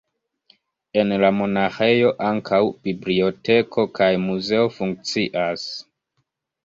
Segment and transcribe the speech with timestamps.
[1.01, 5.69] En la monaĥejo ankaŭ biblioteko kaj muzeo funkcias.